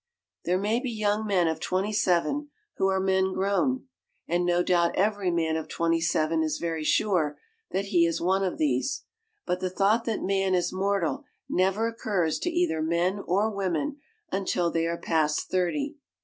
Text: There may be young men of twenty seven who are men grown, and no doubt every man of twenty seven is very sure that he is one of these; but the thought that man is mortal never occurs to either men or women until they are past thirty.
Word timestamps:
There 0.45 0.57
may 0.57 0.79
be 0.79 0.89
young 0.89 1.27
men 1.27 1.47
of 1.47 1.59
twenty 1.59 1.93
seven 1.93 2.49
who 2.77 2.87
are 2.87 2.99
men 2.99 3.33
grown, 3.33 3.87
and 4.27 4.43
no 4.43 4.63
doubt 4.63 4.95
every 4.95 5.29
man 5.29 5.55
of 5.55 5.67
twenty 5.67 6.01
seven 6.01 6.41
is 6.41 6.57
very 6.57 6.83
sure 6.83 7.37
that 7.69 7.85
he 7.93 8.07
is 8.07 8.19
one 8.19 8.43
of 8.43 8.57
these; 8.57 9.03
but 9.45 9.59
the 9.59 9.69
thought 9.69 10.05
that 10.05 10.23
man 10.23 10.55
is 10.55 10.73
mortal 10.73 11.25
never 11.47 11.87
occurs 11.87 12.39
to 12.39 12.49
either 12.49 12.81
men 12.81 13.19
or 13.27 13.51
women 13.55 13.97
until 14.31 14.71
they 14.71 14.87
are 14.87 14.97
past 14.97 15.51
thirty. 15.51 15.97